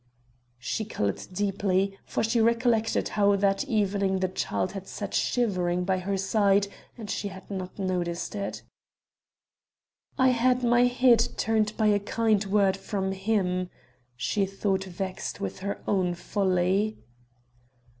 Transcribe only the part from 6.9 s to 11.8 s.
and she had not noticed it. "I had my head turned